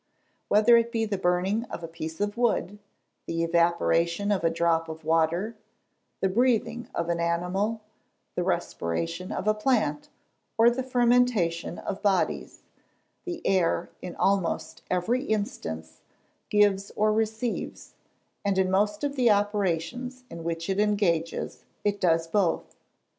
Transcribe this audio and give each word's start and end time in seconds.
Whether 0.47 0.77
it 0.77 0.91
be 0.91 1.05
the 1.05 1.19
burning 1.19 1.65
of 1.65 1.83
a 1.83 1.87
piece 1.87 2.19
of 2.19 2.35
wood, 2.35 2.79
the 3.27 3.43
evaporation 3.43 4.31
of 4.31 4.43
a 4.43 4.49
drop 4.49 4.89
of 4.89 5.05
water, 5.05 5.55
the 6.21 6.27
breathing 6.27 6.87
of 6.95 7.07
an 7.07 7.19
animal, 7.19 7.81
the 8.33 8.41
respiration 8.41 9.31
of 9.31 9.47
a 9.47 9.53
plant, 9.53 10.09
or 10.57 10.71
the 10.71 10.81
fermentation 10.81 11.77
of 11.77 12.01
bodies, 12.01 12.63
the 13.25 13.45
air 13.45 13.91
in 14.01 14.15
almost 14.15 14.81
every 14.89 15.23
instance 15.25 16.01
gives 16.49 16.89
or 16.95 17.13
receives 17.13 17.93
and 18.43 18.57
in 18.57 18.71
most 18.71 19.03
of 19.03 19.15
the 19.15 19.29
operations 19.29 20.23
in 20.31 20.43
which 20.43 20.67
it 20.67 20.79
engages, 20.79 21.63
it 21.83 22.01
does 22.01 22.25
both. 22.25 22.75